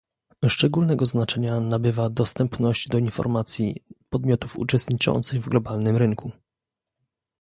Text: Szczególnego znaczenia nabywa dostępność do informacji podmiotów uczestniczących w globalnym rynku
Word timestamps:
Szczególnego 0.49 1.05
znaczenia 1.05 1.59
nabywa 1.59 2.09
dostępność 2.09 2.87
do 2.87 2.97
informacji 2.97 3.83
podmiotów 4.09 4.57
uczestniczących 4.57 5.41
w 5.41 5.49
globalnym 5.49 5.97
rynku 5.97 6.31